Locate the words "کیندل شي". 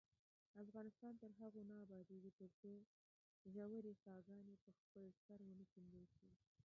5.73-6.29